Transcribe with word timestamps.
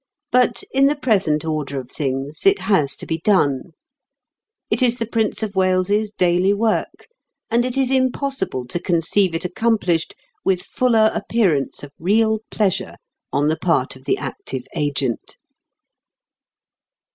But, 0.31 0.63
in 0.71 0.87
the 0.87 0.95
present 0.95 1.45
order 1.45 1.79
of 1.79 1.91
things, 1.91 2.43
it 2.47 2.61
has 2.61 2.95
to 2.95 3.05
be 3.05 3.19
done. 3.19 3.73
It 4.71 4.81
is 4.81 4.97
the 4.97 5.05
Prince 5.05 5.43
of 5.43 5.53
Wales's 5.53 6.09
daily 6.11 6.55
work, 6.55 7.07
and 7.51 7.63
it 7.63 7.77
is 7.77 7.91
impossible 7.91 8.65
to 8.65 8.79
conceive 8.79 9.35
it 9.35 9.45
accomplished 9.45 10.15
with 10.43 10.63
fuller 10.63 11.11
appearance 11.13 11.83
of 11.83 11.91
real 11.99 12.39
pleasure 12.49 12.95
on 13.31 13.47
the 13.47 13.57
part 13.57 13.95
of 13.95 14.05
the 14.05 14.17
active 14.17 14.65
agent. 14.75 15.37